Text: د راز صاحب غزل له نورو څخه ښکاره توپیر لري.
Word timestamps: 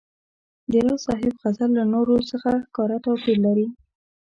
د 0.71 0.73
راز 0.85 0.99
صاحب 1.05 1.33
غزل 1.41 1.69
له 1.79 1.83
نورو 1.93 2.15
څخه 2.31 2.49
ښکاره 2.65 2.97
توپیر 3.05 3.37
لري. 3.45 3.67